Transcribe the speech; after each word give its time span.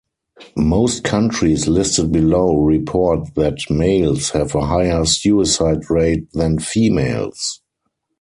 Most 0.57 1.03
countries 1.03 1.67
listed 1.67 2.11
below 2.11 2.55
report 2.61 3.35
that 3.35 3.59
males 3.69 4.31
have 4.31 4.55
a 4.55 4.65
higher 4.65 5.05
suicide 5.05 5.91
rate 5.91 6.25
than 6.33 6.57
females. 6.57 7.61